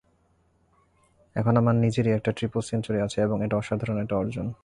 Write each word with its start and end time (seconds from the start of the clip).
এখন 1.35 1.57
আমার 1.57 1.75
নিজেরই 1.75 2.11
একটি 2.11 2.31
ট্রিপল 2.31 2.61
সেঞ্চুরি 2.61 2.99
আছে 3.01 3.21
এবং 3.21 3.43
এটা 3.43 3.55
অসাধারণ 3.57 3.97
একটা 4.01 4.15
অর্জন। 4.15 4.53